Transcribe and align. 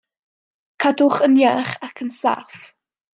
Cadwch 0.83 1.21
yn 1.27 1.37
iach 1.43 1.73
ac 1.89 2.03
yn 2.07 2.13
saff. 2.21 2.59